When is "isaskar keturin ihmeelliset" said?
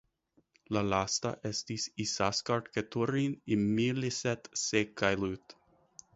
2.05-4.53